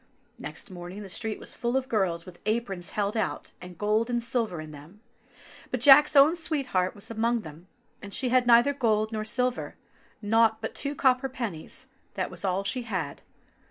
Next 0.39 0.71
morning 0.71 1.03
the 1.03 1.09
street 1.09 1.37
was 1.39 1.53
full 1.53 1.77
of 1.77 1.87
girls 1.87 2.25
with 2.25 2.41
aprons 2.47 2.89
held 2.89 3.15
out, 3.15 3.51
and 3.61 3.77
gold 3.77 4.09
and 4.09 4.17
silver 4.23 4.59
in 4.59 4.71
them; 4.71 4.99
but 5.69 5.79
Jack's 5.79 6.15
own 6.15 6.35
sweet 6.35 6.65
heart 6.73 6.95
was 6.95 7.11
among 7.11 7.41
them, 7.41 7.67
and 8.01 8.11
she 8.11 8.29
had 8.29 8.47
neither 8.47 8.73
gold 8.73 9.11
nor 9.11 9.23
silver; 9.23 9.75
nought 10.19 10.59
but 10.59 10.73
two 10.73 10.95
copper 10.95 11.29
pennies, 11.29 11.85
that 12.15 12.31
was 12.31 12.43
all 12.43 12.63
she 12.63 12.81
had. 12.81 13.21